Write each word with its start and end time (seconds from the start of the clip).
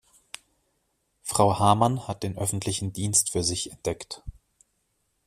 Frau 1.21 1.59
Hamann 1.59 2.07
hat 2.07 2.23
den 2.23 2.35
öffentlichen 2.35 2.91
Dienst 2.91 3.33
für 3.33 3.43
sich 3.43 3.71
entdeckt. 3.71 4.23